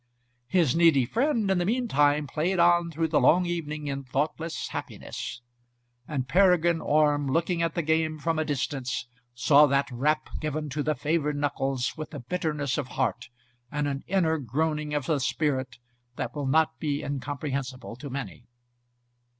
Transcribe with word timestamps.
His 0.47 0.75
needy 0.75 1.05
friend 1.05 1.51
in 1.51 1.59
the 1.59 1.63
mean 1.65 1.87
time 1.87 2.25
played 2.25 2.57
on 2.57 2.89
through 2.89 3.09
the 3.09 3.19
long 3.21 3.45
evening 3.45 3.85
in 3.85 4.03
thoughtless 4.03 4.69
happiness; 4.69 5.43
and 6.07 6.27
Peregrine 6.27 6.81
Orme, 6.81 7.27
looking 7.27 7.61
at 7.61 7.75
the 7.75 7.83
game 7.83 8.17
from 8.17 8.39
a 8.39 8.43
distance, 8.43 9.07
saw 9.35 9.67
that 9.67 9.91
rap 9.91 10.27
given 10.39 10.69
to 10.69 10.81
the 10.81 10.95
favoured 10.95 11.37
knuckles 11.37 11.95
with 11.97 12.15
a 12.15 12.19
bitterness 12.19 12.79
of 12.79 12.87
heart 12.97 13.29
and 13.71 13.87
an 13.87 14.03
inner 14.07 14.39
groaning 14.39 14.95
of 14.95 15.05
the 15.05 15.19
spirit 15.19 15.77
that 16.15 16.33
will 16.33 16.47
not 16.47 16.79
be 16.79 17.03
incomprehensible 17.03 17.95
to 17.97 18.09
many. 18.09 18.47